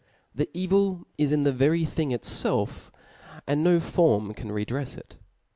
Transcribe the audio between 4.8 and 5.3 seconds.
it.